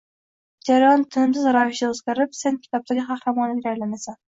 [0.69, 4.19] Jarayon tinimsiz ravishda o‘zgarib, sen kitobdagi qahramonlarga aylanasan